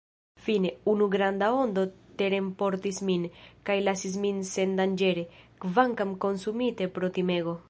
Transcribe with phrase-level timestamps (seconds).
[0.43, 1.83] Fine, unu granda ondo
[2.21, 3.29] terenportis min,
[3.69, 5.29] kaj lasis min sendanĝere,
[5.67, 7.59] kvankam konsumite pro timego.